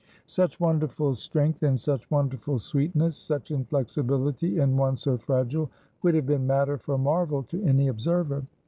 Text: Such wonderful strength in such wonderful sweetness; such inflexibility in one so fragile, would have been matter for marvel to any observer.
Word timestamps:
Such 0.25 0.59
wonderful 0.59 1.13
strength 1.13 1.61
in 1.61 1.77
such 1.77 2.09
wonderful 2.09 2.57
sweetness; 2.57 3.17
such 3.17 3.51
inflexibility 3.51 4.57
in 4.57 4.75
one 4.75 4.95
so 4.95 5.15
fragile, 5.19 5.69
would 6.01 6.15
have 6.15 6.25
been 6.25 6.47
matter 6.47 6.79
for 6.79 6.97
marvel 6.97 7.43
to 7.43 7.61
any 7.63 7.87
observer. 7.87 8.43